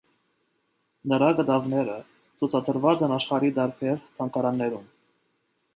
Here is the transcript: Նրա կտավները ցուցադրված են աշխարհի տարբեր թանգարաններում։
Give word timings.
Նրա 1.13 1.27
կտավները 1.41 1.97
ցուցադրված 2.41 3.05
են 3.09 3.15
աշխարհի 3.19 3.53
տարբեր 3.61 4.05
թանգարաններում։ 4.21 4.91